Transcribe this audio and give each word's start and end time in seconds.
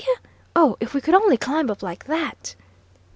Oh, 0.55 0.77
if 0.79 0.95
we 0.95 0.99
could 1.01 1.13
only 1.13 1.37
climb 1.37 1.69
up 1.69 1.83
like 1.83 2.05
that!" 2.05 2.55